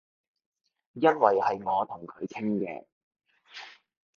[0.93, 2.85] 因爲係我同佢傾嘅